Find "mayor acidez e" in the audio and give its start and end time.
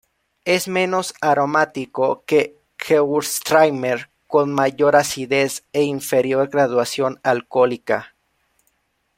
4.51-5.83